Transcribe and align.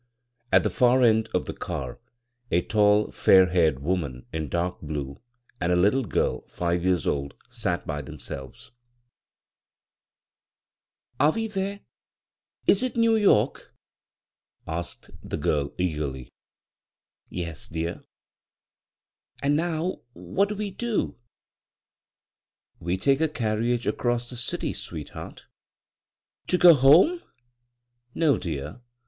At 0.51 0.63
the 0.63 0.71
far 0.71 1.03
end 1.03 1.29
of 1.31 1.45
the 1.45 1.53
car 1.53 1.99
a 2.49 2.63
tall, 2.63 3.09
^r 3.09 3.51
haired 3.51 3.83
woman 3.83 4.25
in 4.33 4.49
dark 4.49 4.81
blue, 4.81 5.21
and 5.59 5.71
a 5.71 5.75
litde 5.75 6.09
girl 6.09 6.41
five 6.47 6.83
years 6.83 7.05
old 7.05 7.35
sat 7.51 7.85
by 7.85 8.01
them 8.01 8.17
selves. 8.17 8.71
9 11.19 11.29
bvGoog[c 11.33 11.35
CROSS 11.35 11.35
CURRENTS 11.35 11.35
"Are 11.35 11.35
we 11.35 11.47
there? 11.49 11.79
Is 12.65 12.81
it 12.81 12.95
New 12.95 13.11
Y(^ 13.11 13.55
7" 13.61 13.69
a^ed 14.67 15.11
the 15.23 15.37
child, 15.37 15.77
eageiiy. 15.77 16.29
"Yes, 17.29 17.67
dear."" 17.67 18.01
Aad 19.43 19.51
now 19.51 20.01
what 20.15 20.49
do 20.49 20.55
we 20.55 20.71
do?"" 20.71 21.15
We 22.79 22.97
take 22.97 23.21
a 23.21 23.29
carriage 23.29 23.85
across 23.85 24.33
Ae 24.33 24.57
dty, 24.57 24.75
sweet 24.75 25.09
heart."" 25.09 25.45
To 26.47 26.57
go 26.57 26.73
home?"" 26.73 27.21
No, 28.15 28.39
dear. 28.39 28.81